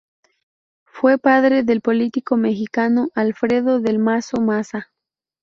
Fue 0.87 1.19
padre 1.19 1.61
del 1.61 1.81
político 1.81 2.35
mexicano 2.35 3.09
Alfredo 3.13 3.79
del 3.79 3.99
Mazo 3.99 4.41
Maza. 4.41 4.89